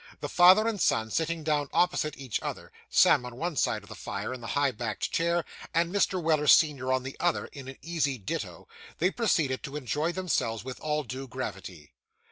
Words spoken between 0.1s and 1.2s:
The father and son